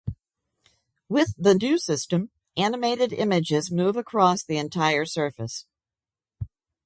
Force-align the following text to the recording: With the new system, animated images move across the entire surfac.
With 1.07 1.35
the 1.37 1.53
new 1.53 1.77
system, 1.77 2.31
animated 2.57 3.13
images 3.13 3.69
move 3.69 3.95
across 3.97 4.41
the 4.43 4.57
entire 4.57 5.05
surfac. 5.05 5.65